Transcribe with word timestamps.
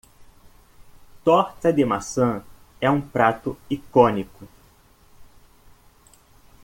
Torta 1.23 1.71
de 1.71 1.85
maçã 1.85 2.43
é 2.81 2.89
um 2.89 2.99
prato 2.99 3.55
icônico. 3.69 4.47